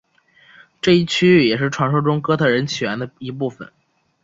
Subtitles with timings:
[0.81, 3.71] 这一区域也是传说中哥特人起源的一部分。